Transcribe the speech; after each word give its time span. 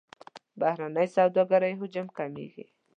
بهرنۍ 0.59 1.07
سوداګرۍ 1.15 1.73
حجم 1.79 2.07
کمیږي. 2.17 2.65